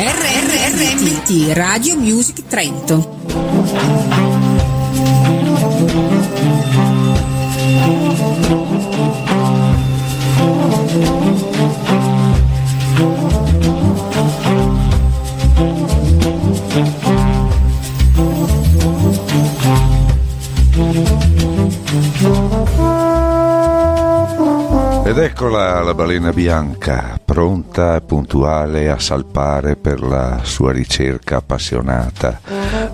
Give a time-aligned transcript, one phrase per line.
[0.00, 3.16] RRRMT Radio Music Trento.
[25.18, 32.40] Ed eccola la balena bianca, pronta e puntuale a salpare per la sua ricerca appassionata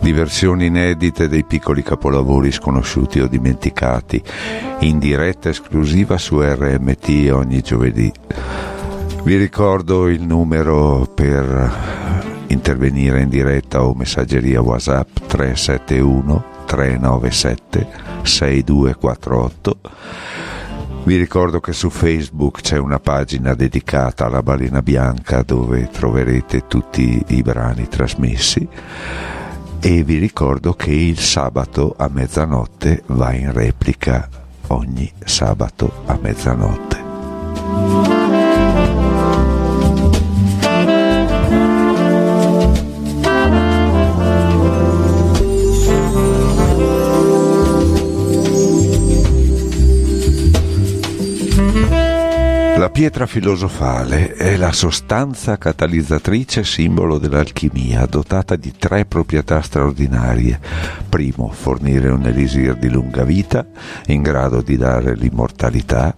[0.00, 4.22] di versioni inedite dei piccoli capolavori sconosciuti o dimenticati,
[4.78, 8.10] in diretta esclusiva su RMT ogni giovedì.
[9.22, 11.72] Vi ricordo il numero per
[12.46, 17.86] intervenire in diretta o messaggeria WhatsApp 371 397
[18.22, 19.78] 6248
[21.04, 27.22] vi ricordo che su Facebook c'è una pagina dedicata alla balena bianca dove troverete tutti
[27.28, 28.66] i brani trasmessi
[29.80, 34.28] e vi ricordo che il sabato a mezzanotte va in replica
[34.68, 38.13] ogni sabato a mezzanotte.
[52.94, 60.60] Pietra filosofale è la sostanza catalizzatrice simbolo dell'alchimia, dotata di tre proprietà straordinarie.
[61.08, 63.66] Primo, fornire un elisir di lunga vita,
[64.06, 66.14] in grado di dare l'immortalità.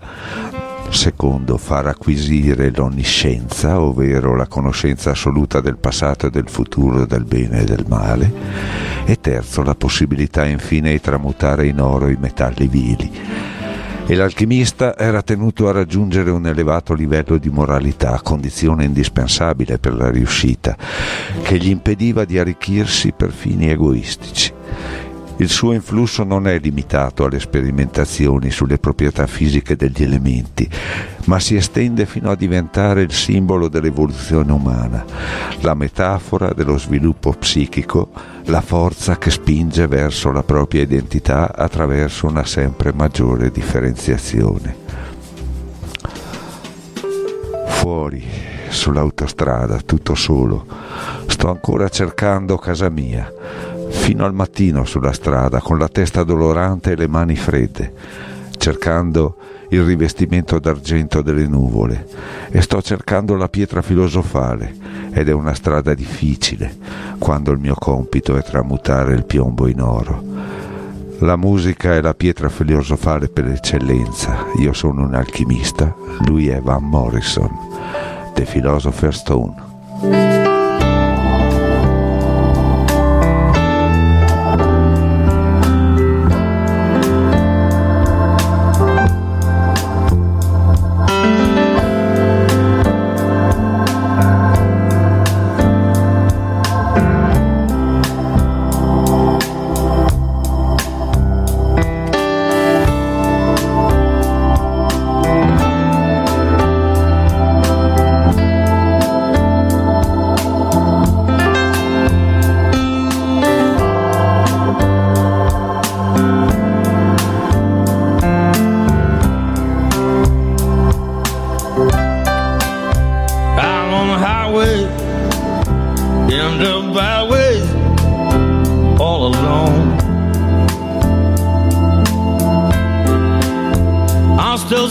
[0.91, 7.61] Secondo, far acquisire l'onniscienza, ovvero la conoscenza assoluta del passato e del futuro, del bene
[7.61, 8.31] e del male.
[9.07, 13.56] E terzo, la possibilità infine di tramutare in oro i metalli vili
[14.09, 20.11] e l'alchimista era tenuto a raggiungere un elevato livello di moralità, condizione indispensabile per la
[20.11, 20.77] riuscita,
[21.43, 24.53] che gli impediva di arricchirsi per fini egoistici.
[25.39, 30.67] Il suo influsso non è limitato alle sperimentazioni sulle proprietà fisiche degli elementi,
[31.27, 35.05] ma si estende fino a diventare il simbolo dell'evoluzione umana,
[35.61, 38.11] la metafora dello sviluppo psichico,
[38.45, 44.75] la forza che spinge verso la propria identità attraverso una sempre maggiore differenziazione.
[47.67, 48.25] Fuori,
[48.71, 50.65] sull'autostrada, tutto solo,
[51.27, 53.31] sto ancora cercando casa mia
[53.91, 57.93] fino al mattino sulla strada con la testa dolorante e le mani fredde,
[58.57, 59.37] cercando
[59.71, 62.07] il rivestimento d'argento delle nuvole
[62.51, 64.75] e sto cercando la pietra filosofale
[65.13, 66.77] ed è una strada difficile
[67.19, 70.23] quando il mio compito è tramutare il piombo in oro.
[71.21, 74.45] La musica è la pietra filosofale per eccellenza.
[74.59, 75.95] Io sono un alchimista,
[76.27, 77.51] lui è Van Morrison,
[78.35, 80.56] The Philosopher's Stone.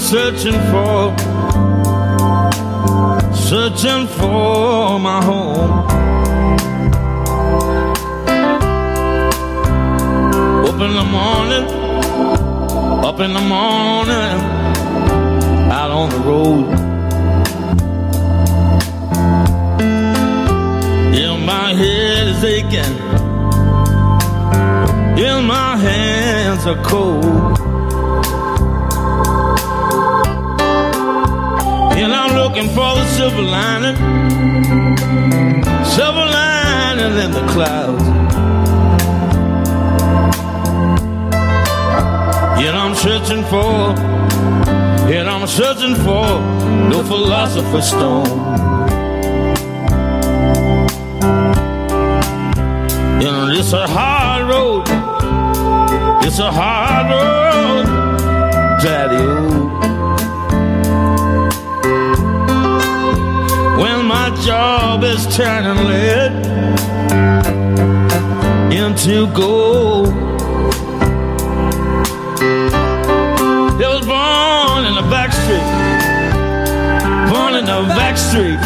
[0.06, 1.18] searching for,
[3.34, 5.72] searching for my home.
[10.70, 11.66] Up in the morning,
[13.04, 14.40] up in the morning,
[15.72, 16.70] out on the road.
[21.16, 22.96] Yeah, my head is aching,
[25.18, 27.55] yeah, my hands are cold.
[32.56, 33.96] looking for the silver lining,
[35.84, 38.04] silver lining in the clouds.
[42.62, 43.94] Yet I'm searching for,
[45.10, 46.40] yet I'm searching for
[46.90, 48.28] no philosopher's stone.
[53.22, 54.86] And it's a hard road,
[56.26, 57.86] it's a hard road,
[58.82, 59.85] daddy.
[64.46, 66.32] job is turning lead
[68.72, 70.14] into gold.
[73.80, 75.66] He was born in the back street,
[77.34, 78.62] born in the back street,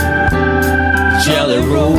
[1.23, 1.95] Jelly Roll.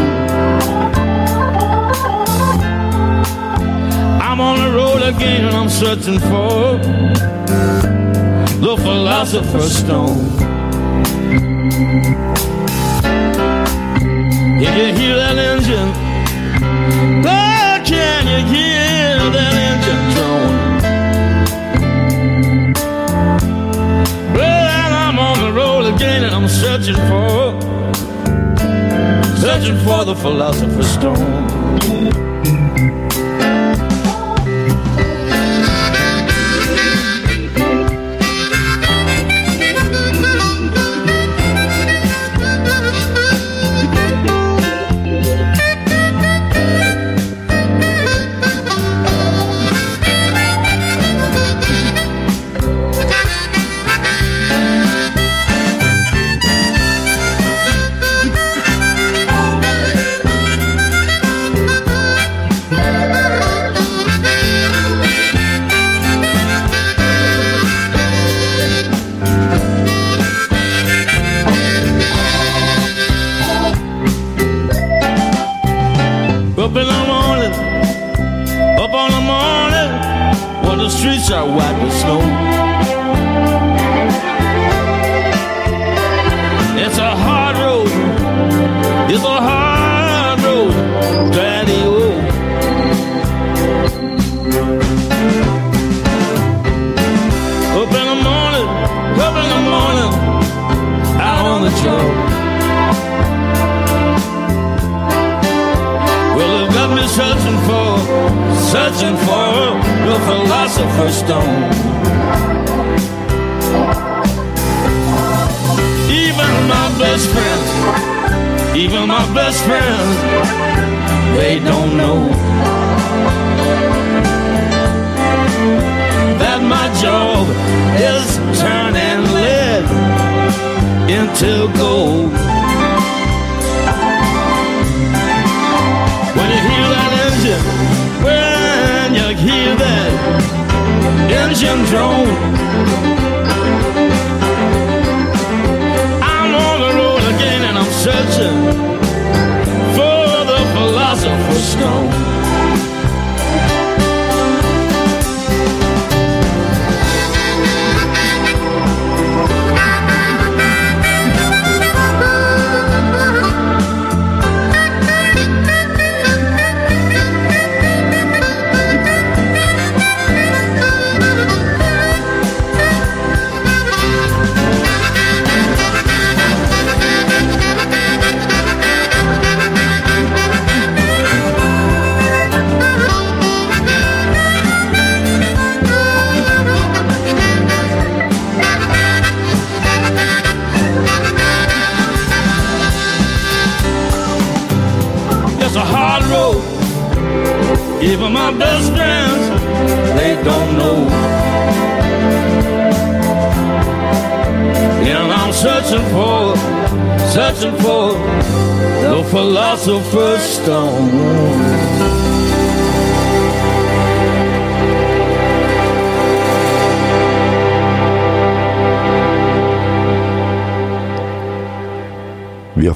[4.21, 6.77] I'm on the road again and I'm searching for
[8.61, 10.41] the philosopher's stone.
[14.61, 15.91] Can you hear that engine?
[17.25, 20.55] Oh, can you hear that engine drone?
[24.35, 24.67] Well,
[25.09, 27.59] I'm on the road again and I'm searching for,
[29.41, 31.50] searching for the philosopher's stone.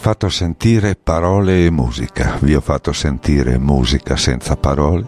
[0.05, 5.07] Fatto sentire parole e musica, vi ho fatto sentire musica senza parole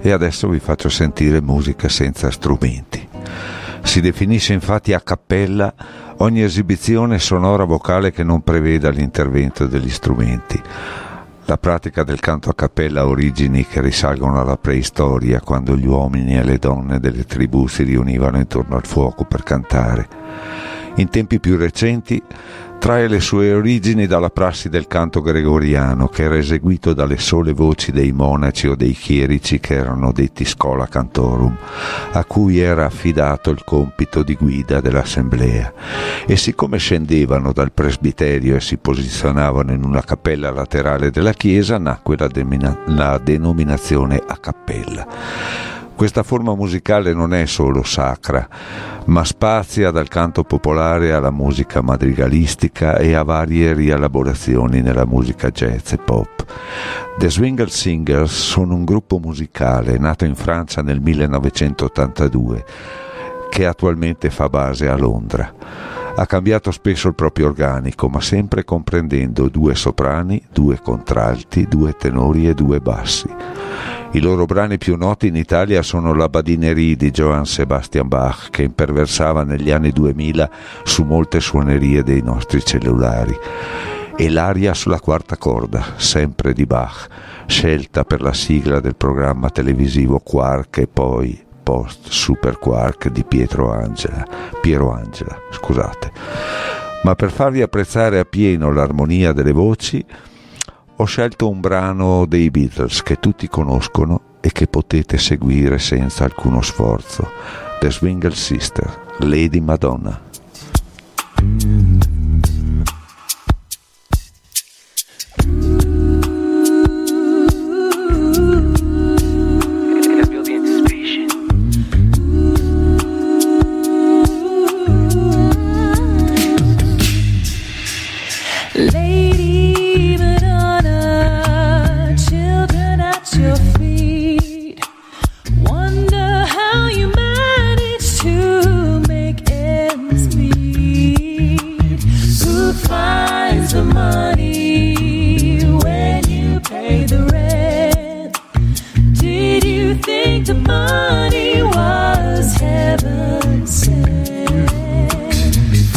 [0.00, 3.06] e adesso vi faccio sentire musica senza strumenti.
[3.82, 5.74] Si definisce infatti a cappella
[6.20, 10.58] ogni esibizione sonora vocale che non preveda l'intervento degli strumenti.
[11.44, 16.38] La pratica del canto a cappella ha origini che risalgono alla preistoria, quando gli uomini
[16.38, 20.71] e le donne delle tribù si riunivano intorno al fuoco per cantare.
[20.96, 22.22] In tempi più recenti
[22.78, 27.92] trae le sue origini dalla prassi del canto gregoriano, che era eseguito dalle sole voci
[27.92, 31.56] dei monaci o dei chierici che erano detti scola cantorum,
[32.12, 35.72] a cui era affidato il compito di guida dell'assemblea.
[36.26, 42.16] E siccome scendevano dal presbiterio e si posizionavano in una cappella laterale della chiesa, nacque
[42.18, 45.71] la, demina- la denominazione a cappella.
[46.02, 48.48] Questa forma musicale non è solo sacra,
[49.04, 55.92] ma spazia dal canto popolare alla musica madrigalistica e a varie rielaborazioni nella musica jazz
[55.92, 56.44] e pop.
[57.16, 62.64] The Swingle Singers sono un gruppo musicale nato in Francia nel 1982
[63.48, 65.54] che attualmente fa base a Londra.
[66.16, 72.48] Ha cambiato spesso il proprio organico, ma sempre comprendendo due soprani, due contralti, due tenori
[72.48, 73.28] e due bassi.
[74.14, 78.62] I loro brani più noti in Italia sono La badinerie di Johann Sebastian Bach, che
[78.62, 80.50] imperversava negli anni 2000
[80.82, 83.34] su molte suonerie dei nostri cellulari,
[84.14, 87.08] e l'aria sulla quarta corda, sempre di Bach,
[87.46, 93.72] scelta per la sigla del programma televisivo Quark e poi Post Super Quark di Pietro
[93.72, 94.26] Angela,
[94.60, 96.12] Piero Angela, scusate.
[97.04, 100.04] Ma per farvi apprezzare appieno l'armonia delle voci,
[101.02, 106.62] ho scelto un brano dei Beatles che tutti conoscono e che potete seguire senza alcuno
[106.62, 107.28] sforzo.
[107.80, 110.20] The Swingle Sister, Lady Madonna.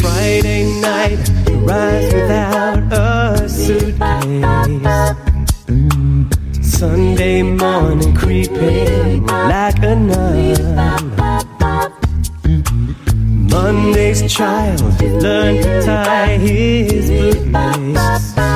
[0.00, 1.18] Friday night,
[1.60, 5.16] without a suitcase.
[6.62, 10.56] Sunday morning, creeping like a nun.
[13.50, 18.55] Monday's child learned to tie his bootlace.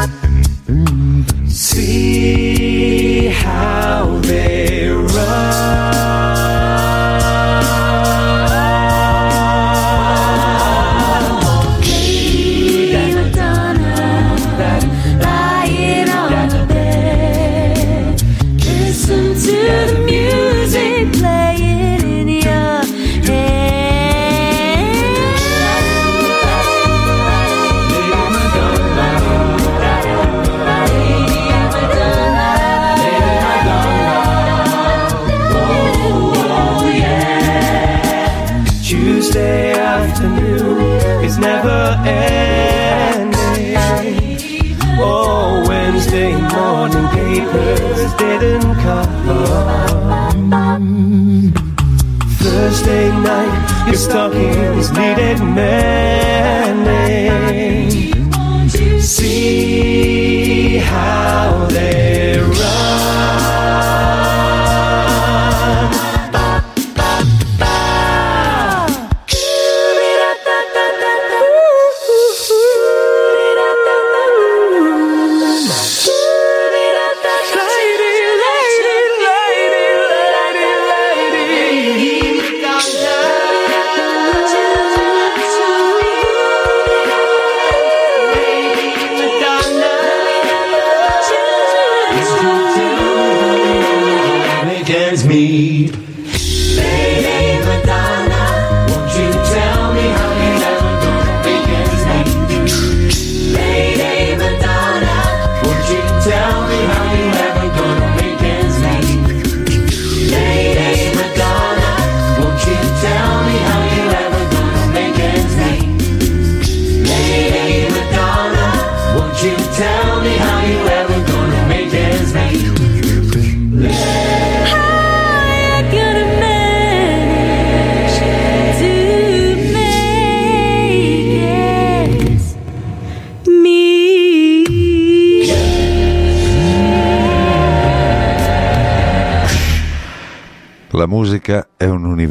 [52.42, 53.94] Thursday night, you're
[54.78, 56.59] is needed man.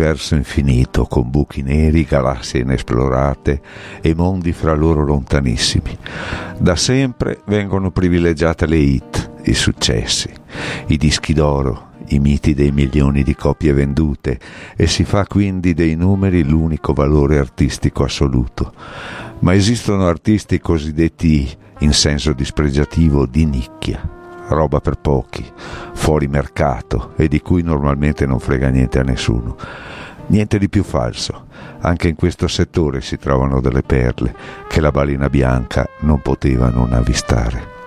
[0.10, 3.62] Universo infinito, con buchi neri, galassie inesplorate
[4.02, 5.96] e mondi fra loro lontanissimi.
[6.58, 10.30] Da sempre vengono privilegiate le hit, i successi,
[10.88, 14.40] i dischi d'oro, i miti dei milioni di copie vendute
[14.76, 18.74] e si fa quindi dei numeri l'unico valore artistico assoluto.
[19.40, 21.48] Ma esistono artisti cosiddetti
[21.80, 24.18] in senso dispregiativo di nicchia
[24.50, 25.46] roba per pochi,
[25.94, 29.56] fuori mercato e di cui normalmente non frega niente a nessuno.
[30.28, 31.48] Niente di più falso,
[31.82, 34.36] anche in questo settore si trovano delle perle
[34.68, 37.78] che la balena bianca non poteva non avvistare.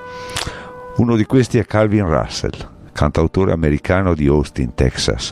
[0.97, 5.31] Uno di questi è Calvin Russell, cantautore americano di Austin, Texas,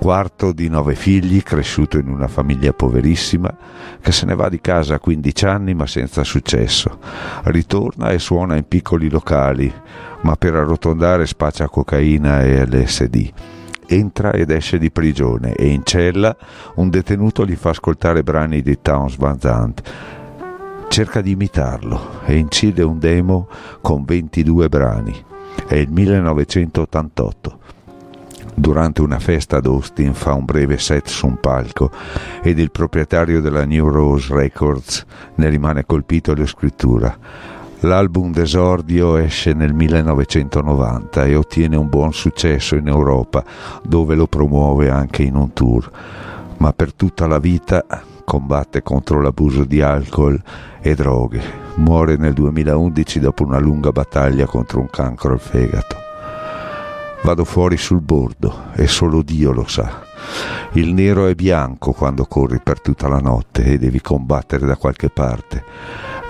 [0.00, 3.54] quarto di nove figli, cresciuto in una famiglia poverissima,
[4.00, 6.98] che se ne va di casa a 15 anni ma senza successo.
[7.44, 9.70] Ritorna e suona in piccoli locali,
[10.22, 13.32] ma per arrotondare spaccia cocaina e LSD
[13.88, 16.34] entra ed esce di prigione e in cella
[16.76, 19.82] un detenuto gli fa ascoltare brani di Towns Van Zandt.
[20.88, 23.48] Cerca di imitarlo e incide un demo
[23.82, 25.14] con 22 brani.
[25.66, 27.59] È il 1988.
[28.54, 31.90] Durante una festa ad Austin fa un breve set su un palco
[32.42, 35.04] ed il proprietario della New Rose Records
[35.36, 37.16] ne rimane colpito alla scrittura
[37.82, 43.42] L'album d'esordio esce nel 1990 e ottiene un buon successo in Europa,
[43.82, 45.90] dove lo promuove anche in un tour,
[46.58, 47.86] ma per tutta la vita
[48.22, 50.38] combatte contro l'abuso di alcol
[50.82, 51.40] e droghe.
[51.76, 56.09] Muore nel 2011 dopo una lunga battaglia contro un cancro al fegato.
[57.22, 60.02] Vado fuori sul bordo e solo Dio lo sa.
[60.72, 65.10] Il nero è bianco quando corri per tutta la notte e devi combattere da qualche
[65.10, 65.64] parte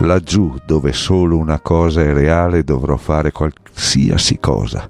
[0.00, 4.88] laggiù dove solo una cosa è reale dovrò fare qualsiasi cosa.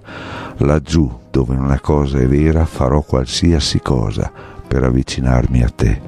[0.59, 4.31] Laggiù dove una cosa è vera farò qualsiasi cosa
[4.67, 6.01] per avvicinarmi a te.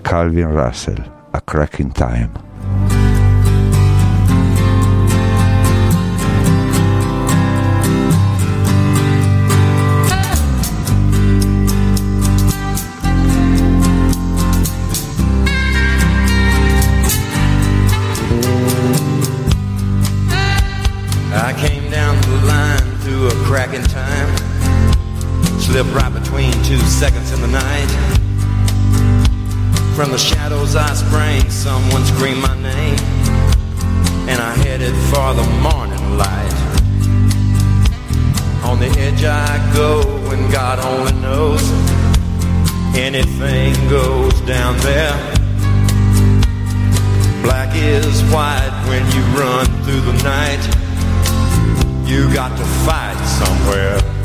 [0.00, 3.01] Calvin Russell, A Crack in Time.
[25.88, 27.90] Right between two seconds in the night.
[29.96, 32.98] From the shadows I sprang, someone screamed my name,
[34.28, 36.52] and I headed for the morning light.
[38.64, 41.62] On the edge I go, and God only knows
[42.96, 45.16] anything goes down there.
[47.42, 50.62] Black is white when you run through the night.
[52.06, 54.21] You got to fight somewhere.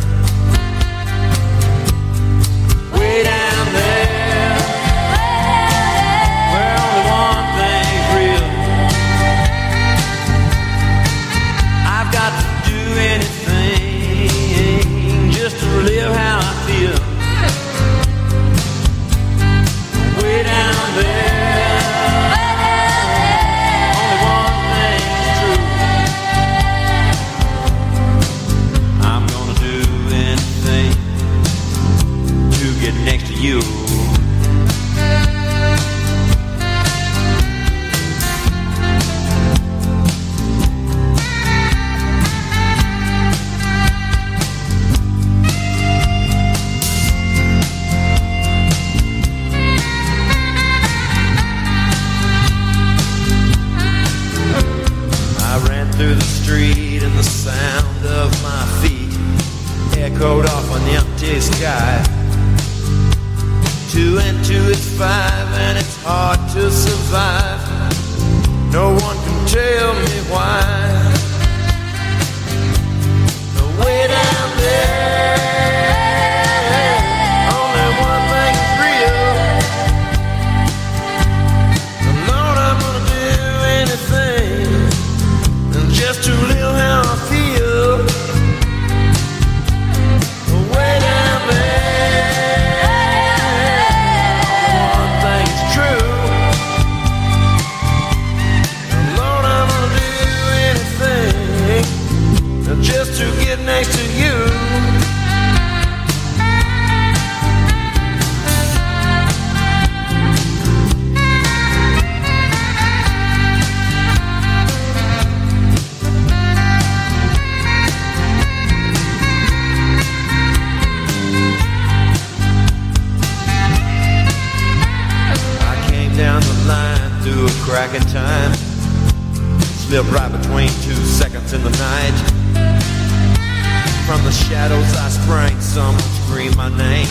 [136.38, 137.08] Screamed my name.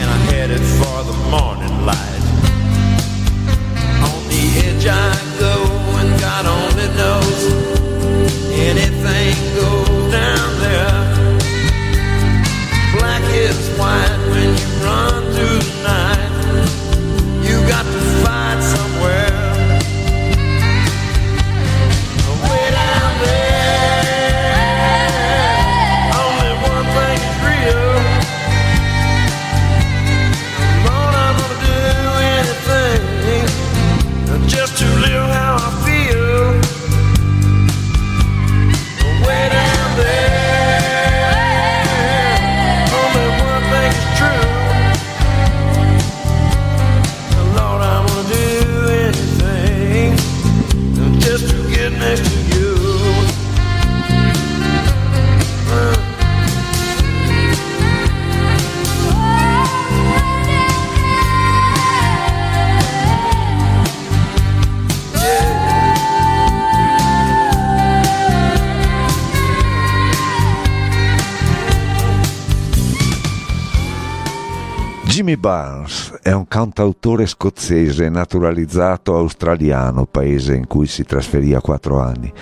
[0.00, 2.24] And I headed for the morning light.
[4.08, 5.54] On the edge I go,
[6.00, 7.40] and God only knows
[8.68, 9.19] anything
[75.40, 76.09] bars.
[76.30, 82.32] È un cantautore scozzese naturalizzato australiano, paese in cui si trasferì a quattro anni.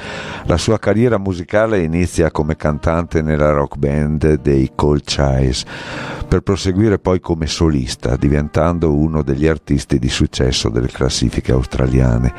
[0.44, 5.64] La sua carriera musicale inizia come cantante nella rock band dei Cold Chase,
[6.28, 12.34] per proseguire poi come solista, diventando uno degli artisti di successo delle classifiche australiane.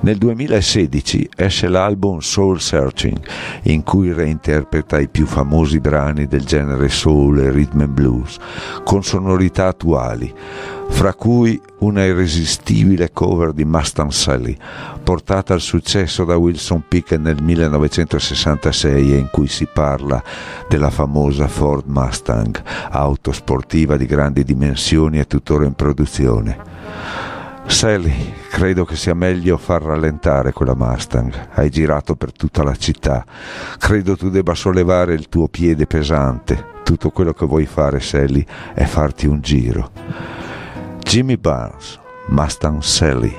[0.00, 3.20] Nel 2016 esce l'album Soul Searching,
[3.64, 8.38] in cui reinterpreta i più famosi brani del genere soul e rhythm and blues,
[8.84, 10.34] con sonorità attuali,
[10.88, 14.56] fra cui una irresistibile cover di Mustang Sally,
[15.02, 20.22] portata al successo da Wilson Pickett nel 1966 e in cui si parla
[20.68, 26.56] della famosa Ford Mustang, auto sportiva di grandi dimensioni e tuttora in produzione.
[27.68, 31.50] Sally, credo che sia meglio far rallentare quella Mustang.
[31.52, 33.24] Hai girato per tutta la città.
[33.78, 36.76] Credo tu debba sollevare il tuo piede pesante.
[36.82, 39.90] Tutto quello che vuoi fare, Sally, è farti un giro.
[41.08, 43.34] Jimmy Barnes, Mustang Sally.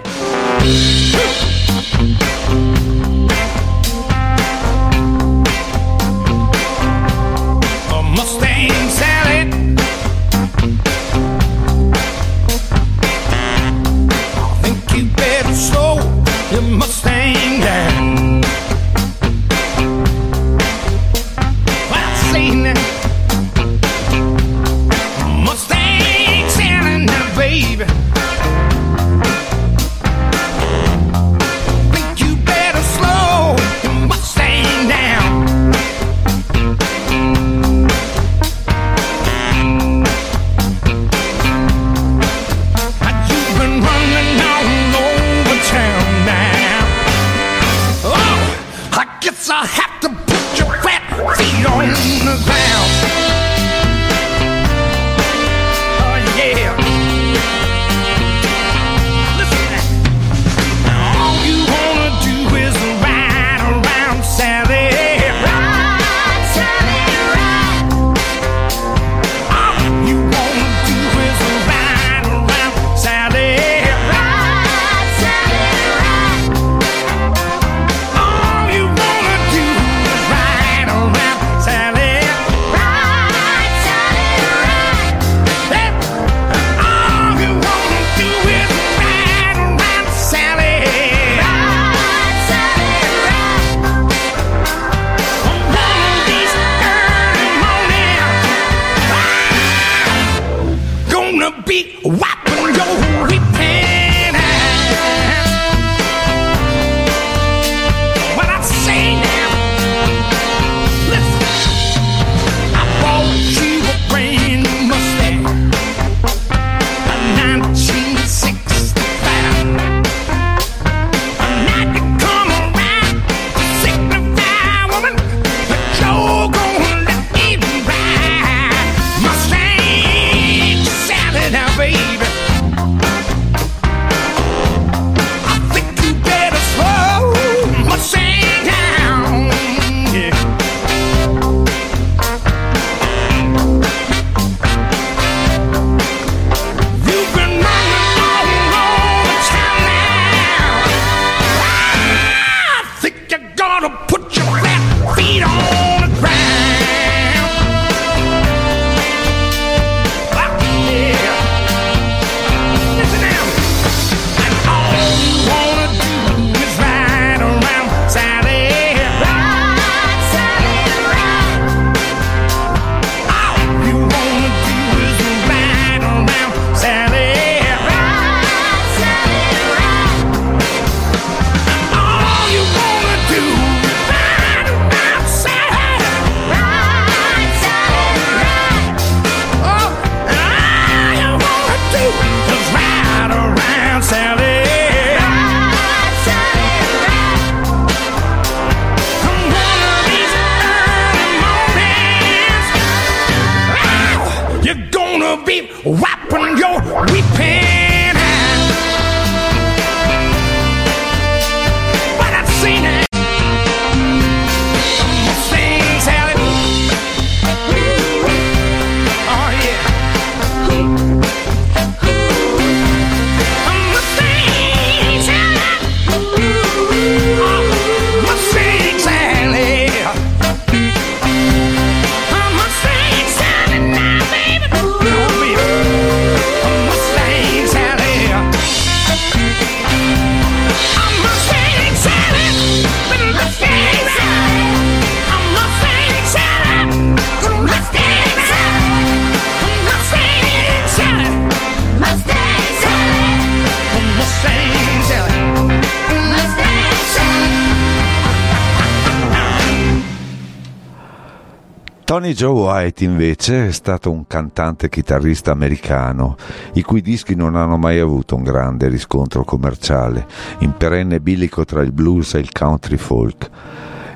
[262.29, 266.35] Tony Joe White invece è stato un cantante chitarrista americano
[266.73, 270.27] i cui dischi non hanno mai avuto un grande riscontro commerciale,
[270.59, 273.49] in perenne bilico tra il blues e il country folk.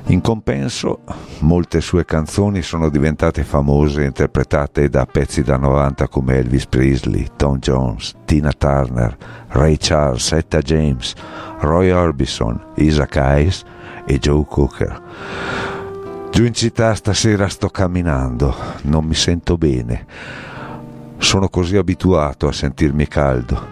[0.06, 1.00] In compenso,
[1.40, 7.26] molte sue canzoni sono diventate famose e interpretate da pezzi da 90 come Elvis Presley,
[7.34, 9.16] Tom Jones, Tina Turner,
[9.48, 11.14] Ray Charles, Etta James,
[11.62, 13.64] Roy Orbison, Isaac Hayes
[14.06, 15.73] e Joe Cooker.
[16.34, 20.04] Giù in città stasera sto camminando, non mi sento bene.
[21.18, 23.64] Sono così abituato a sentirmi caldo.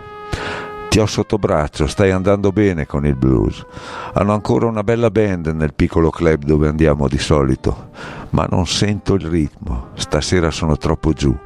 [0.89, 3.67] Ti ho sotto braccio, stai andando bene con il blues.
[4.13, 7.91] Hanno ancora una bella band nel piccolo club dove andiamo di solito,
[8.31, 9.89] ma non sento il ritmo.
[9.95, 11.37] Stasera sono troppo giù.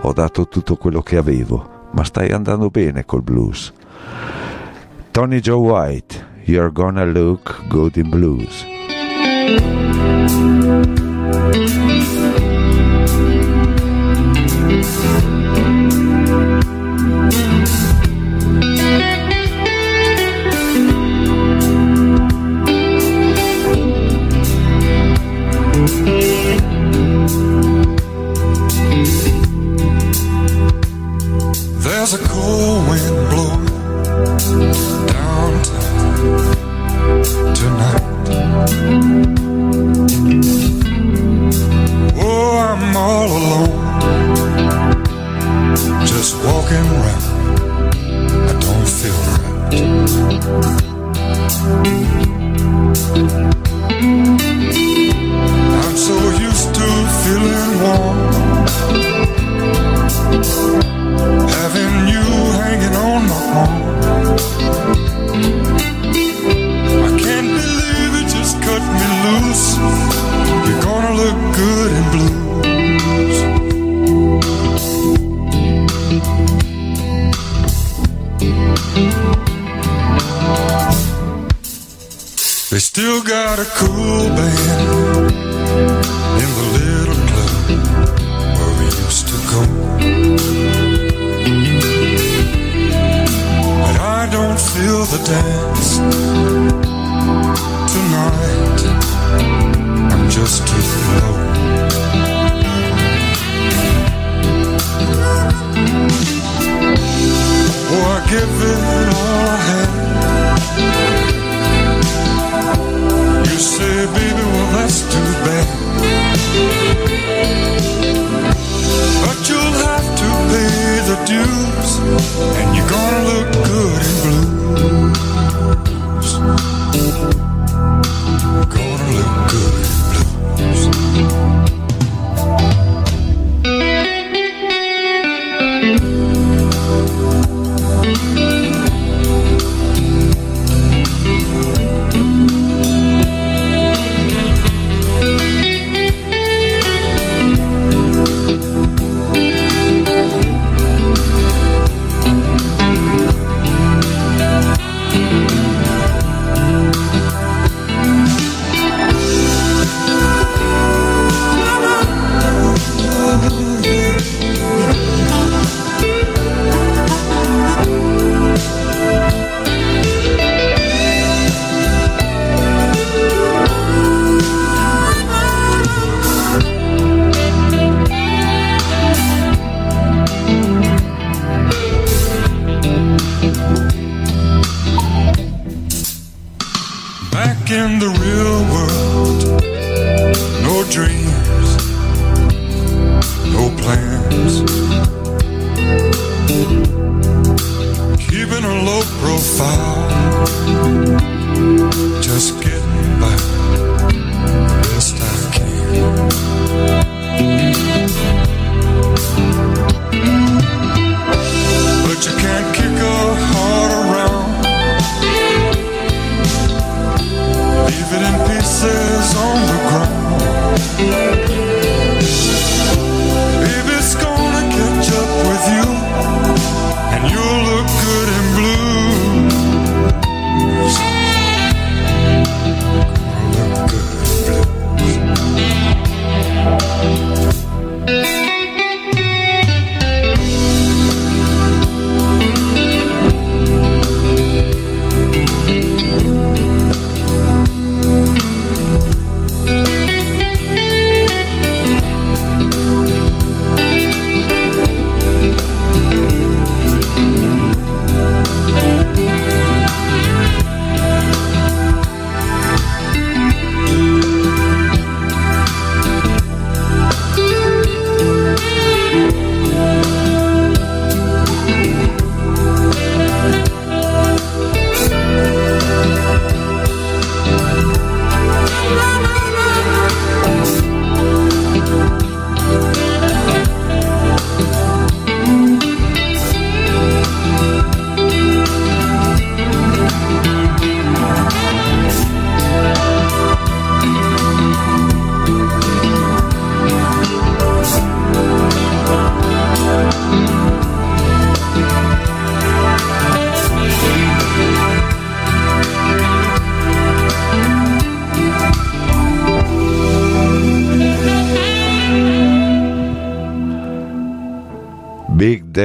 [0.00, 3.72] Ho dato tutto quello che avevo, ma stai andando bene col blues.
[5.12, 8.73] Tony Joe White, You're Gonna Look Good in Blues.
[9.46, 9.74] night.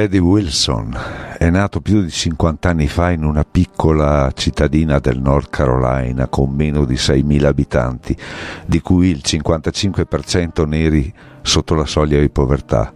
[0.00, 0.98] Daddy Wilson
[1.36, 6.54] è nato più di 50 anni fa in una piccola cittadina del North Carolina con
[6.54, 8.16] meno di 6.000 abitanti,
[8.64, 12.94] di cui il 55% neri sotto la soglia di povertà.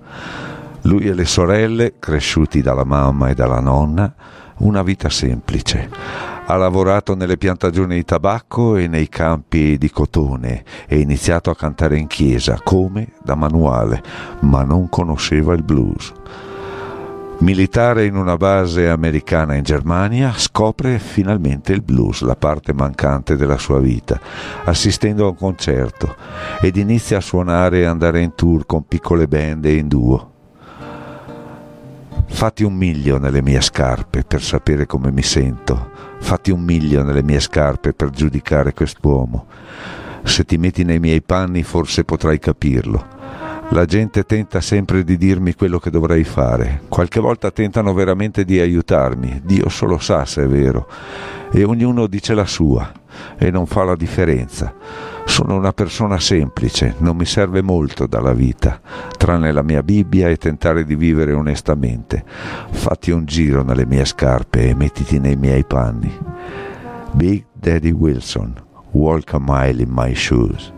[0.83, 4.15] Lui e le sorelle, cresciuti dalla mamma e dalla nonna,
[4.61, 5.91] una vita semplice.
[6.47, 11.99] Ha lavorato nelle piantagioni di tabacco e nei campi di cotone e iniziato a cantare
[11.99, 14.03] in chiesa come da manuale,
[14.41, 16.11] ma non conosceva il blues.
[17.45, 23.59] Militare in una base americana in Germania, scopre finalmente il blues, la parte mancante della
[23.59, 24.19] sua vita,
[24.65, 26.17] assistendo a un concerto
[26.63, 30.33] ed inizia a suonare e andare in tour con piccole band e in duo.
[32.29, 35.91] Fatti un miglio nelle mie scarpe per sapere come mi sento.
[36.21, 39.49] Fatti un miglio nelle mie scarpe per giudicare quest'uomo.
[40.23, 43.14] Se ti metti nei miei panni forse potrai capirlo.
[43.75, 46.83] La gente tenta sempre di dirmi quello che dovrei fare.
[46.87, 49.41] Qualche volta tentano veramente di aiutarmi.
[49.43, 50.87] Dio solo sa se è vero.
[51.51, 52.93] E ognuno dice la sua
[53.37, 54.73] e non fa la differenza.
[55.25, 58.81] Sono una persona semplice, non mi serve molto dalla vita,
[59.19, 62.23] tranne la mia Bibbia e tentare di vivere onestamente.
[62.71, 66.17] Fatti un giro nelle mie scarpe e mettiti nei miei panni.
[67.11, 68.55] Big Daddy Wilson,
[68.93, 70.74] walk a mile in my shoes.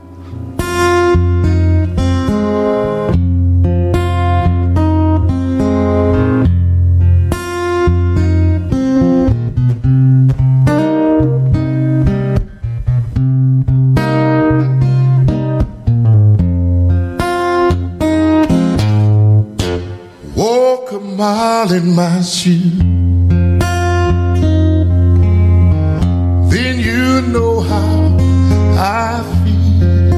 [21.17, 22.79] Mile in my shoes.
[26.53, 28.17] Then you know how
[28.77, 30.11] I feel.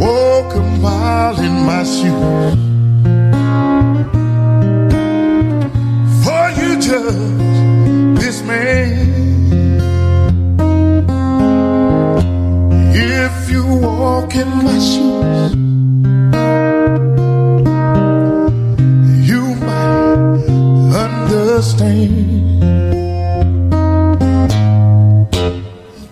[0.00, 2.58] Walk a mile in my shoes.
[6.24, 9.06] For you judge this man.
[12.94, 15.56] If you walk in my shoes.
[21.56, 22.62] Understand.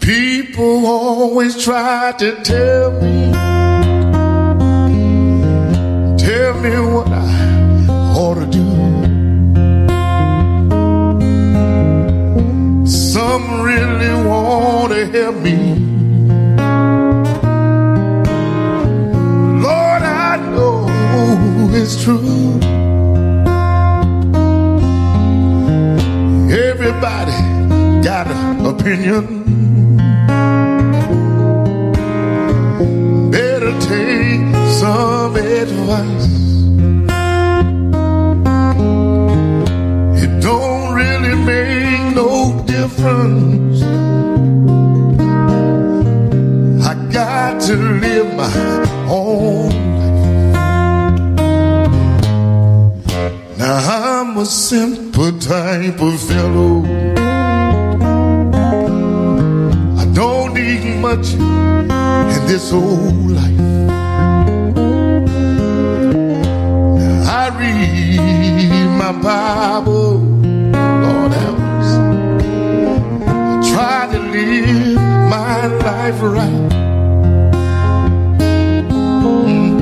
[0.01, 3.31] People always try to tell me,
[6.17, 7.87] tell me what I
[8.17, 8.65] ought to do.
[12.87, 15.57] Some really want to help me.
[19.61, 20.89] Lord, I know
[21.75, 22.74] it's true.
[26.87, 27.33] Everybody
[28.05, 29.25] got an opinion.
[33.31, 36.29] Better take some advice.
[40.23, 43.83] It don't really make no difference.
[46.87, 48.53] I got to live my
[49.09, 49.71] own
[50.53, 51.17] life.
[53.57, 56.83] Now I'm a simple type of fellow.
[59.97, 63.61] I don't need much in this old life.
[66.99, 71.59] Now I read my Bible, Lord help.
[73.29, 74.97] I try to live
[75.31, 76.73] my life right.
[79.31, 79.79] Mm.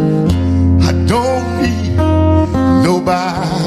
[0.83, 1.97] I don't need
[2.85, 3.62] nobody.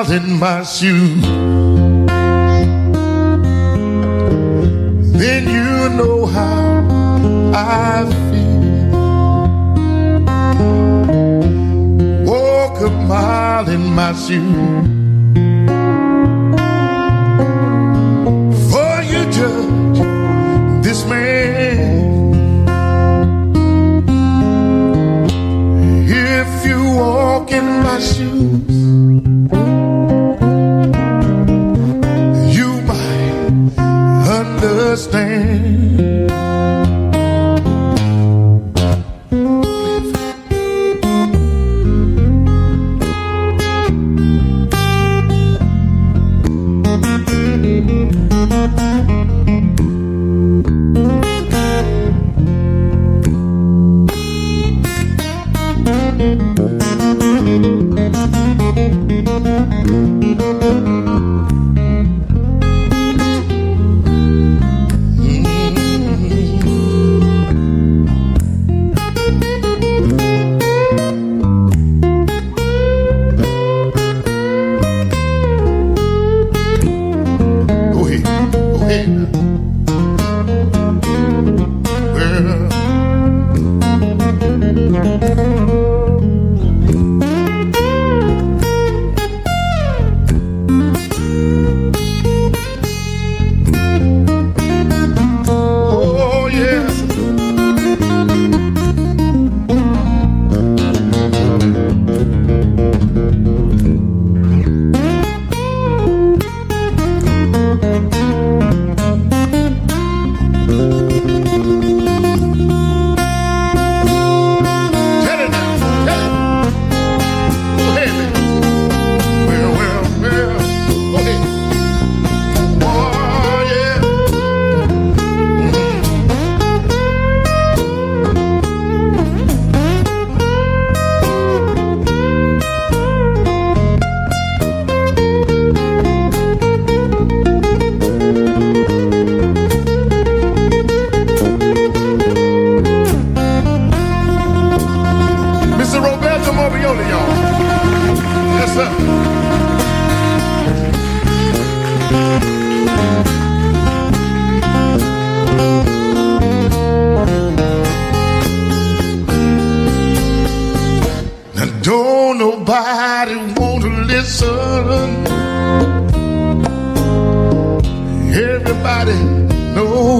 [0.00, 1.22] Mile in my shoes.
[5.18, 6.88] then you know how
[7.54, 8.90] I feel.
[12.24, 14.86] Walk a mile in my shoes.
[18.70, 20.00] For you judge
[20.82, 22.00] this man.
[26.08, 28.19] If you walk in my shoes.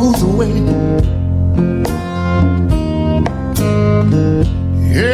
[0.00, 0.54] Knows the way.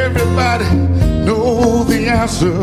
[0.04, 0.70] Everybody
[1.26, 2.58] knows the answer.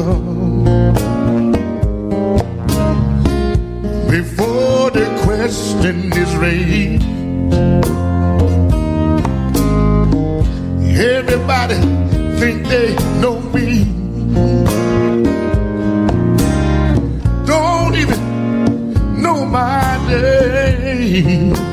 [4.09, 7.03] Before the question is raised,
[11.17, 11.79] everybody
[12.39, 13.69] think they know me.
[17.45, 18.21] Don't even
[19.21, 21.72] know my name.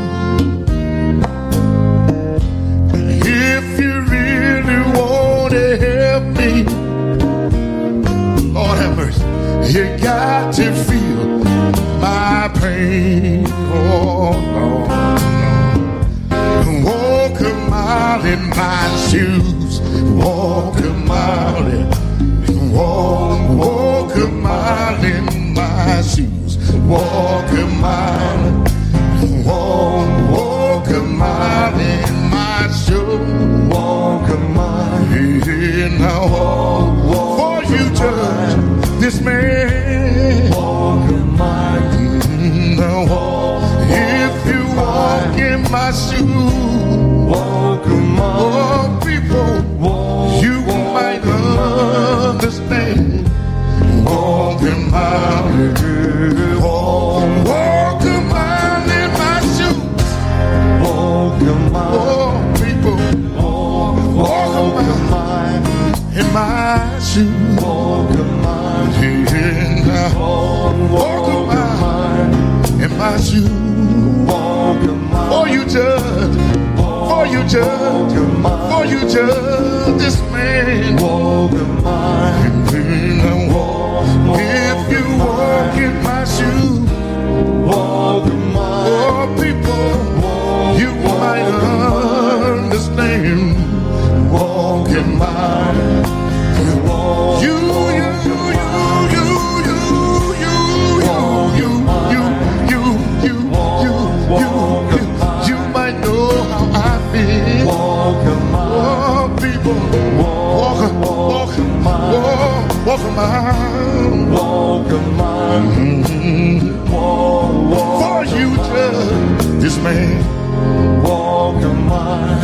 [79.12, 79.69] Judge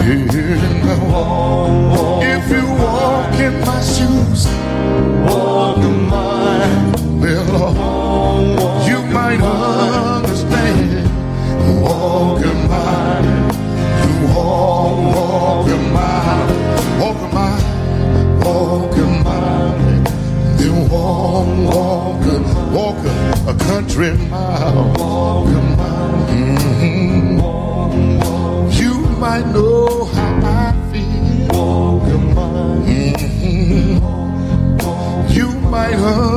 [0.09, 0.15] If
[2.49, 4.47] you walk in my shoes,
[5.27, 6.93] walk a mile.
[7.19, 7.45] Well,
[7.75, 11.11] Lord, you might understand.
[11.83, 13.25] Walk a mile.
[13.99, 16.47] You walk, walk a mile.
[17.01, 17.65] Walk a mile.
[18.45, 19.75] Walk a mile.
[20.57, 22.23] Then walk, walk,
[22.73, 23.01] walk
[23.49, 24.46] a country mile.
[35.99, 36.36] Oh.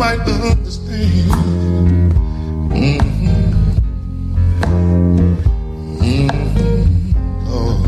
[0.00, 1.30] might understand.
[2.72, 3.20] Mm-hmm.
[7.46, 7.82] Oh.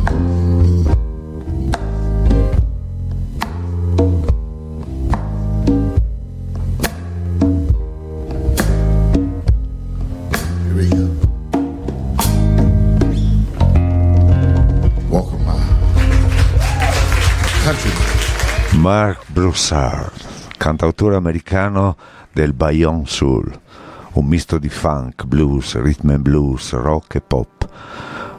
[15.08, 15.56] Welcome, my.
[18.76, 20.11] Mark Broussard.
[20.82, 21.96] Cantautore americano
[22.32, 23.56] del Bayonne Soul,
[24.14, 27.68] un misto di funk, blues, rhythm and blues, rock e pop.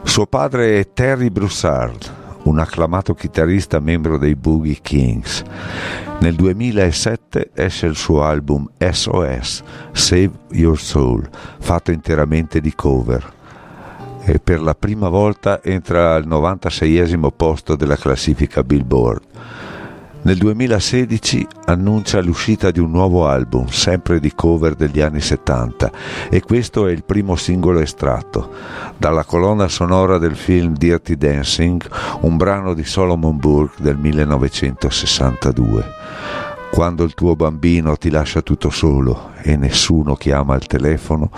[0.02, 5.42] Suo padre è Terry Broussard, un acclamato chitarrista membro dei Boogie Kings.
[6.20, 11.26] Nel 2007 esce il suo album SOS, Save Your Soul,
[11.60, 13.32] fatto interamente di cover
[14.26, 19.22] e per la prima volta entra al 96esimo posto della classifica Billboard.
[20.24, 25.92] Nel 2016 annuncia l'uscita di un nuovo album, sempre di cover degli anni 70,
[26.30, 28.50] e questo è il primo singolo estratto.
[28.96, 31.86] Dalla colonna sonora del film Dirty Dancing,
[32.22, 35.84] un brano di Solomon Burke del 1962.
[36.70, 41.28] Quando il tuo bambino ti lascia tutto solo e nessuno chiama al telefono,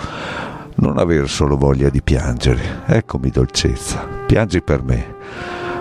[0.75, 2.83] non aver solo voglia di piangere.
[2.85, 5.15] Eccomi dolcezza, piangi per me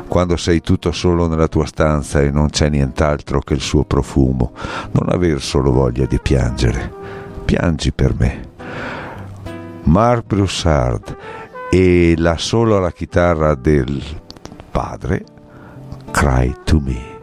[0.08, 4.52] quando sei tutto solo nella tua stanza e non c'è nient'altro che il suo profumo,
[4.92, 6.92] non aver solo voglia di piangere.
[7.44, 8.48] Piangi per me.
[9.84, 11.16] Marc Broussard
[11.70, 14.02] e la solo alla chitarra del
[14.70, 15.24] padre
[16.10, 17.15] Cry to Me.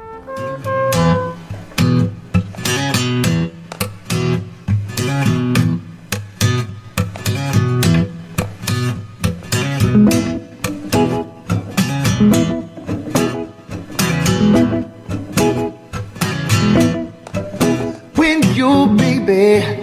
[19.26, 19.83] baby.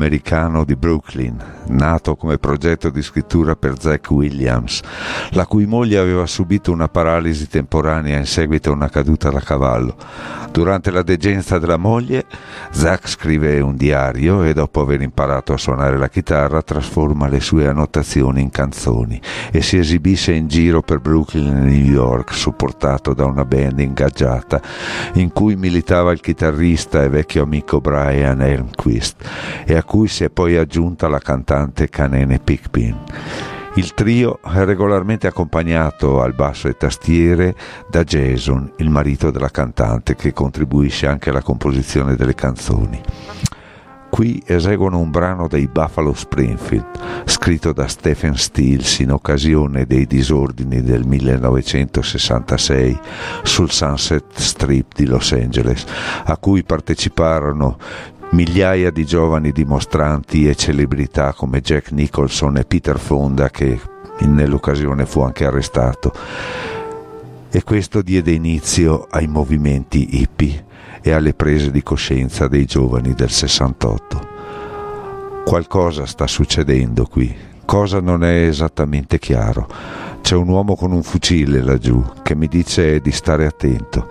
[0.00, 1.36] Gruppo americano di Brooklyn,
[1.66, 4.80] nato come progetto di scrittura per Zach Williams,
[5.32, 9.96] la cui moglie aveva subito una paralisi temporanea in seguito a una caduta da cavallo.
[10.50, 12.24] Durante la degenza della moglie,
[12.72, 17.68] Zach scrive un diario e dopo aver imparato a suonare la chitarra trasforma le sue
[17.68, 19.20] annotazioni in canzoni
[19.52, 24.60] e si esibisce in giro per Brooklyn e New York supportato da una band ingaggiata
[25.14, 29.24] in cui militava il chitarrista e vecchio amico Brian Elmquist
[29.64, 32.96] e a cui si è poi aggiunta la cantante Canene Pickpin.
[33.74, 37.56] Il trio è regolarmente accompagnato al basso e tastiere
[37.88, 43.02] da Jason, il marito della cantante, che contribuisce anche alla composizione delle canzoni.
[44.08, 46.86] Qui eseguono un brano dei Buffalo Springfield,
[47.24, 53.00] scritto da Stephen Stills in occasione dei disordini del 1966
[53.42, 55.84] sul Sunset Strip di Los Angeles,
[56.26, 57.76] a cui parteciparono
[58.30, 63.80] migliaia di giovani dimostranti e celebrità come Jack Nicholson e Peter Fonda che
[64.20, 66.12] nell'occasione fu anche arrestato.
[67.50, 70.64] E questo diede inizio ai movimenti hippie
[71.02, 74.28] e alle prese di coscienza dei giovani del 68.
[75.44, 77.34] Qualcosa sta succedendo qui,
[77.70, 79.68] cosa non è esattamente chiaro.
[80.22, 84.08] C'è un uomo con un fucile laggiù che mi dice di stare attento.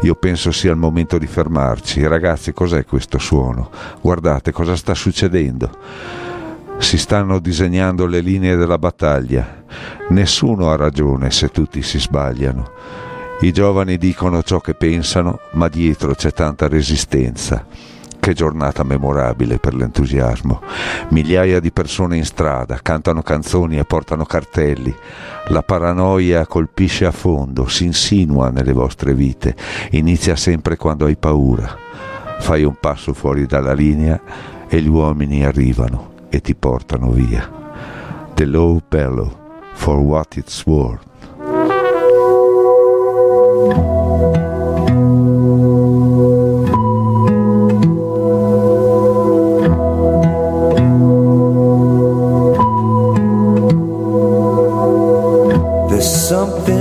[0.00, 2.06] Io penso sia il momento di fermarci.
[2.06, 3.68] Ragazzi, cos'è questo suono?
[4.00, 5.70] Guardate cosa sta succedendo.
[6.78, 9.62] Si stanno disegnando le linee della battaglia.
[10.08, 12.70] Nessuno ha ragione se tutti si sbagliano.
[13.42, 17.91] I giovani dicono ciò che pensano, ma dietro c'è tanta resistenza.
[18.22, 20.62] Che giornata memorabile per l'entusiasmo.
[21.08, 24.94] Migliaia di persone in strada, cantano canzoni e portano cartelli.
[25.48, 29.56] La paranoia colpisce a fondo, si insinua nelle vostre vite.
[29.90, 31.76] Inizia sempre quando hai paura.
[32.38, 34.20] Fai un passo fuori dalla linea
[34.68, 37.50] e gli uomini arrivano e ti portano via.
[38.34, 39.36] The low bellow
[39.72, 41.11] for what it's worth.
[56.32, 56.71] something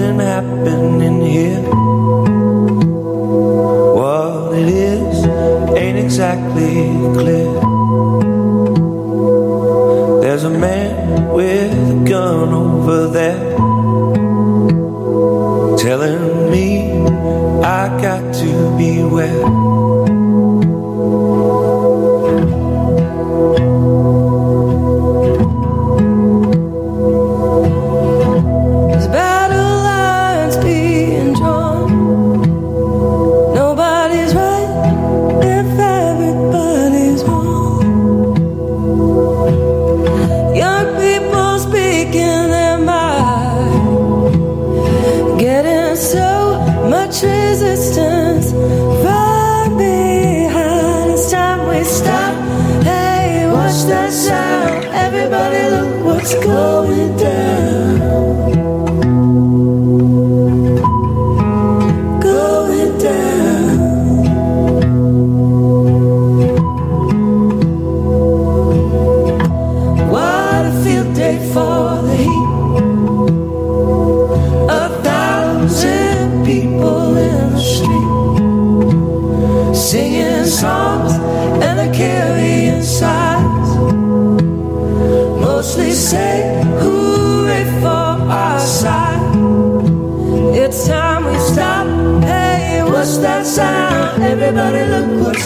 [56.54, 56.81] Oh.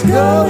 [0.06, 0.45] go.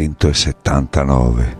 [0.00, 1.58] 1979,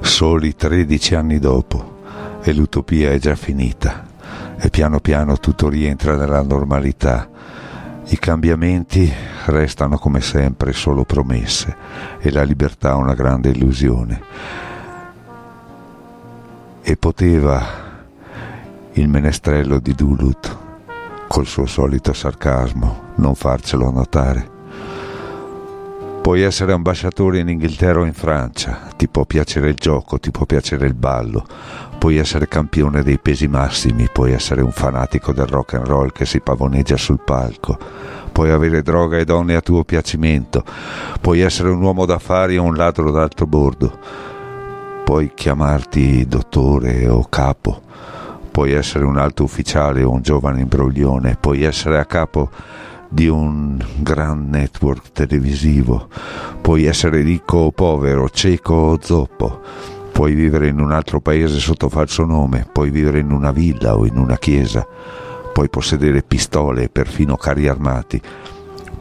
[0.00, 2.00] soli 13 anni dopo,
[2.42, 4.06] e l'utopia è già finita
[4.56, 7.28] e piano piano tutto rientra nella normalità.
[8.04, 9.12] I cambiamenti
[9.46, 11.76] restano come sempre solo promesse
[12.20, 14.22] e la libertà una grande illusione.
[16.82, 17.60] E poteva
[18.92, 20.56] il menestrello di Duluth,
[21.26, 24.51] col suo solito sarcasmo, non farcelo notare.
[26.22, 30.46] Puoi essere ambasciatore in Inghilterra o in Francia, ti può piacere il gioco, ti può
[30.46, 31.44] piacere il ballo,
[31.98, 36.24] puoi essere campione dei pesi massimi, puoi essere un fanatico del rock and roll che
[36.24, 37.76] si pavoneggia sul palco,
[38.30, 40.62] puoi avere droga e donne a tuo piacimento,
[41.20, 43.98] puoi essere un uomo d'affari o un ladro d'alto bordo,
[45.04, 47.82] puoi chiamarti dottore o capo,
[48.52, 52.48] puoi essere un alto ufficiale o un giovane imbroglione, puoi essere a capo
[53.12, 56.08] di un gran network televisivo.
[56.62, 59.60] Puoi essere ricco o povero, cieco o zoppo.
[60.10, 64.06] Puoi vivere in un altro paese sotto falso nome, puoi vivere in una villa o
[64.06, 64.86] in una chiesa,
[65.52, 68.20] puoi possedere pistole e perfino carri armati,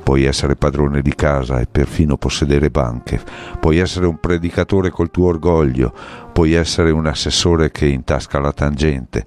[0.04, 3.22] puoi essere padrone di casa e perfino possedere banche,
[3.60, 5.94] puoi essere un predicatore col tuo orgoglio,
[6.32, 9.26] puoi essere un assessore che intasca la tangente,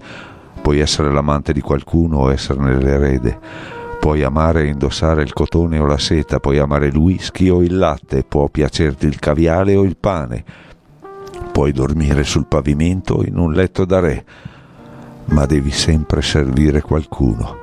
[0.62, 5.86] puoi essere l'amante di qualcuno o esserne l'erede Puoi amare e indossare il cotone o
[5.86, 9.96] la seta, puoi amare il whisky o il latte, può piacerti il caviale o il
[9.96, 10.44] pane.
[11.50, 14.24] Puoi dormire sul pavimento in un letto da re,
[15.28, 17.60] ma devi sempre servire qualcuno.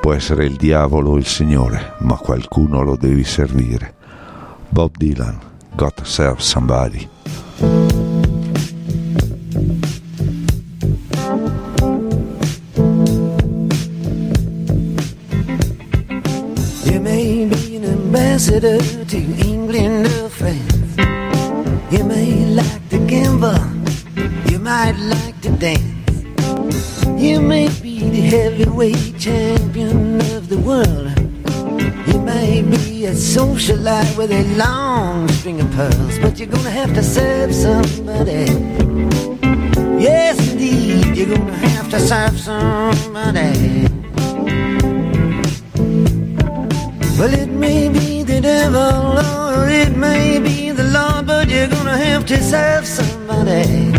[0.00, 3.92] Può essere il diavolo o il Signore, ma qualcuno lo devi servire.
[4.68, 5.40] Bob Dylan,
[5.74, 8.09] to Serve Somebody.
[18.40, 20.96] Ambassador to England or France.
[21.90, 23.60] You may like to gamble,
[24.50, 26.24] you might like to dance.
[27.20, 31.12] You may be the heavyweight champion of the world.
[32.08, 36.94] You may be a socialite with a long string of pearls, but you're gonna have
[36.94, 38.46] to serve somebody.
[40.00, 43.99] Yes, indeed, you're gonna have to serve somebody.
[47.20, 51.98] Well, it may be the devil or it may be the Lord, but you're gonna
[51.98, 53.92] have to serve somebody.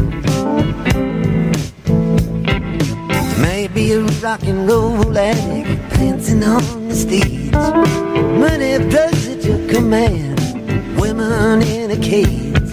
[3.40, 7.52] Maybe a rock and roll addict dancing on the stage.
[8.42, 10.40] Money, drugs at your command,
[11.00, 12.72] women in a cage.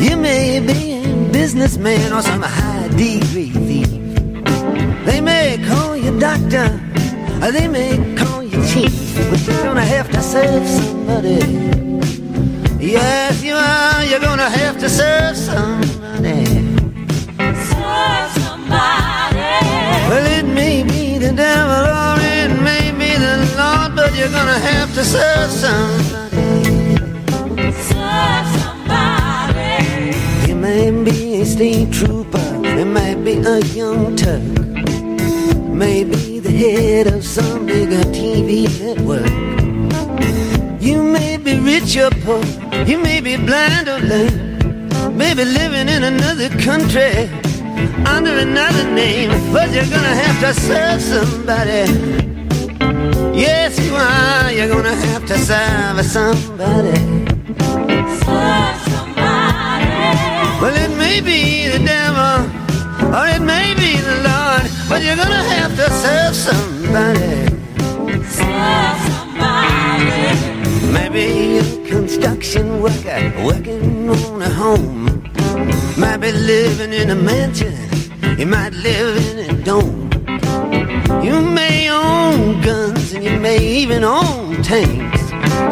[0.00, 3.90] You may be a businessman or some high degree thief.
[5.06, 6.66] They may call you doctor,
[7.44, 9.07] or they may call you chief.
[9.30, 11.38] But you're gonna have to serve somebody.
[12.80, 14.04] Yes, you are.
[14.04, 16.44] You're gonna have to serve somebody.
[17.70, 19.52] Serve somebody.
[20.08, 24.58] Well, it may be the devil or it may be the Lord, but you're gonna
[24.58, 26.96] have to serve somebody.
[27.90, 30.14] Serve somebody.
[30.48, 34.42] You may be a state trooper, it might be a young Turk,
[35.68, 39.30] maybe head of some bigger TV network.
[40.82, 42.42] You may be rich or poor,
[42.84, 44.58] you may be blind or lame,
[45.16, 47.30] maybe living in another country
[48.04, 51.84] under another name, but you're gonna have to serve somebody.
[53.38, 54.50] Yes, you are.
[54.50, 56.98] You're gonna have to serve somebody.
[58.24, 59.86] Serve somebody.
[60.60, 62.36] Well, it may be the devil,
[63.16, 64.37] or it may be the Lord,
[64.88, 67.34] but you're gonna have to serve somebody.
[68.38, 70.38] Serve somebody.
[70.92, 75.04] Maybe a construction worker working on a home.
[75.96, 77.76] Might be living in a mansion,
[78.38, 80.10] you might live in a dome.
[81.22, 85.22] You may own guns and you may even own tanks.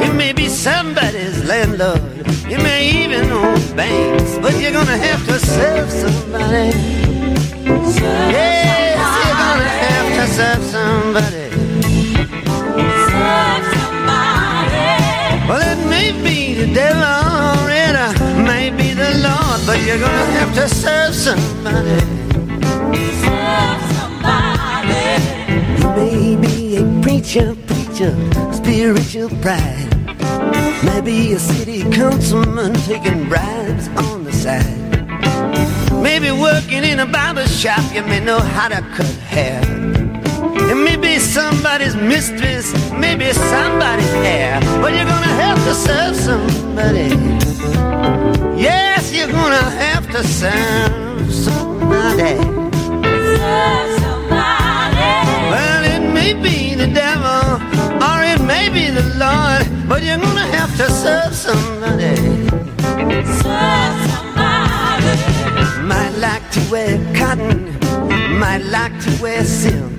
[0.02, 5.38] You may be somebody's landlord, you may even own banks, but you're gonna have to
[5.38, 6.72] serve somebody.
[7.92, 8.55] Serve Yes,
[10.36, 11.48] serve somebody.
[13.08, 14.88] Serve somebody.
[15.48, 17.96] Well, it may be the devil or it
[18.44, 22.00] may be the Lord, but you're gonna have to serve somebody.
[23.24, 25.08] Serve somebody.
[25.80, 28.12] You may be a preacher, preacher,
[28.52, 29.88] spiritual pride.
[30.84, 34.76] Maybe a city councilman taking bribes on the side.
[36.02, 39.75] Maybe working in a barber shop, you may know how to cut hair.
[40.70, 44.60] It may be somebody's mistress, maybe somebody's heir.
[44.82, 47.08] But you're gonna have to serve somebody.
[48.60, 52.36] Yes, you're gonna have to serve somebody.
[53.36, 55.12] Serve somebody.
[55.52, 57.44] Well, it may be the devil,
[58.08, 62.16] or it may be the Lord, but you're gonna have to serve somebody.
[63.42, 65.14] Serve somebody.
[65.92, 67.58] Might like to wear cotton,
[68.40, 69.95] might like to wear silk,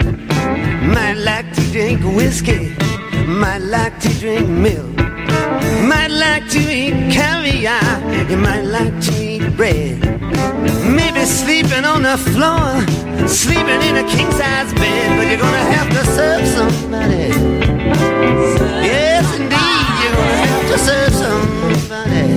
[0.88, 2.76] might like to drink whiskey,
[3.28, 4.96] might like to drink milk,
[5.92, 10.00] might like to eat caviar, you might like to eat bread.
[10.98, 12.68] Maybe sleeping on the floor,
[13.28, 17.28] sleeping in a king size bed, but you're gonna have to serve somebody.
[18.90, 22.37] Yes, indeed, you're gonna have to serve somebody.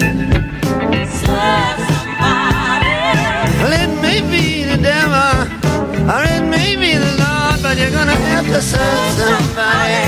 [7.80, 10.00] You're gonna have to serve somebody.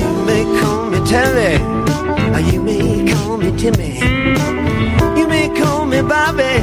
[0.00, 1.54] You may call me Terry,
[2.34, 3.94] or you may call me Timmy.
[5.18, 6.56] You may call me Bobby,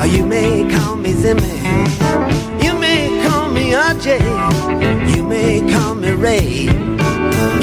[0.00, 1.54] or you may call me Zimmy.
[2.64, 4.06] You may call me RJ,
[5.16, 6.48] you may call me Ray.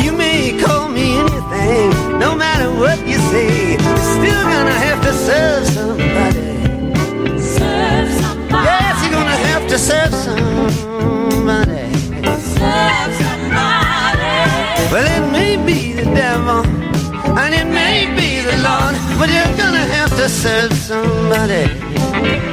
[0.03, 1.89] You may call me anything,
[2.19, 3.71] no matter what you say.
[3.71, 6.48] You're still gonna have to serve somebody.
[10.07, 11.93] Serve somebody.
[12.55, 14.33] Serve somebody.
[14.91, 16.65] Well, it may be the devil,
[17.37, 22.48] and it may be the Lord, but you're gonna have to serve somebody.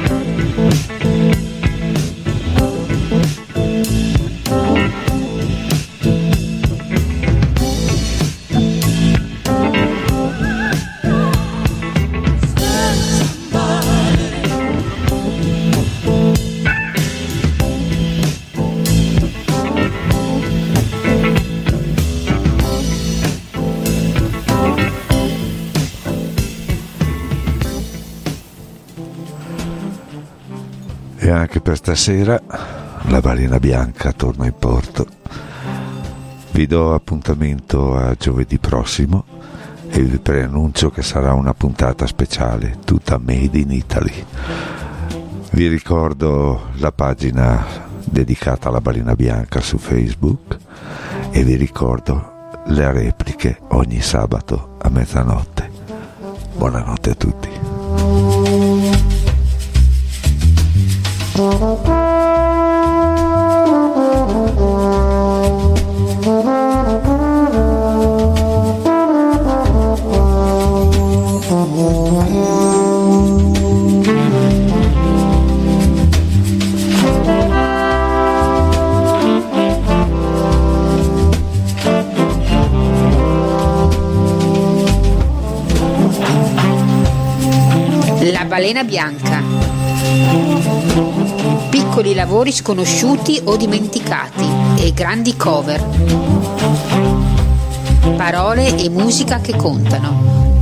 [31.47, 32.41] Anche per stasera
[33.03, 35.07] la balena bianca torna in porto.
[36.51, 39.23] Vi do appuntamento a giovedì prossimo
[39.87, 44.25] e vi preannuncio che sarà una puntata speciale, tutta made in Italy.
[45.51, 47.65] Vi ricordo la pagina
[48.03, 50.57] dedicata alla balena bianca su Facebook
[51.29, 55.71] e vi ricordo le repliche ogni sabato a mezzanotte.
[56.57, 58.46] Buonanotte a tutti.
[61.37, 61.45] La
[88.49, 89.46] balena bianca.
[91.97, 94.45] Piccoli lavori sconosciuti o dimenticati
[94.77, 95.83] e grandi cover.
[98.15, 100.61] Parole e musica che contano.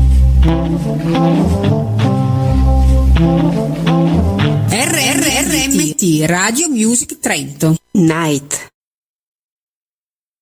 [4.69, 7.75] RRRMT Radio Music Trento.
[7.91, 8.74] Night.